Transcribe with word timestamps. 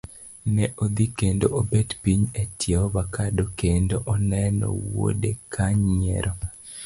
Ne 0.59 0.67
odhi 0.83 1.05
kendo 1.21 1.49
obet 1.59 1.93
piny 2.07 2.23
etie 2.43 2.79
avacado 2.87 3.45
kendo 3.63 4.01
oneno 4.13 4.67
wuode 4.89 5.31
ka 5.57 5.65
nyiero. 5.95 6.33